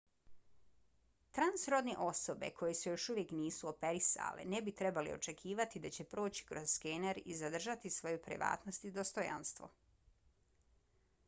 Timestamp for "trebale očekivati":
4.81-5.83